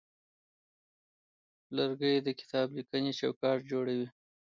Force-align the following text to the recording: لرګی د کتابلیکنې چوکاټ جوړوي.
لرګی 1.75 2.15
د 2.25 2.27
کتابلیکنې 2.39 3.11
چوکاټ 3.19 3.57
جوړوي. 3.71 4.07